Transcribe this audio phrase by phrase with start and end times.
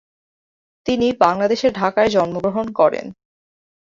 [0.85, 3.05] তিনি বাংলাদেশের ঢাকায় জন্মগ্রহণ করেন।